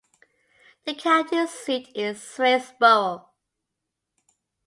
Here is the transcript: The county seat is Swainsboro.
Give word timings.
The 0.85 0.95
county 0.95 1.45
seat 1.45 1.89
is 1.95 2.17
Swainsboro. 2.17 3.27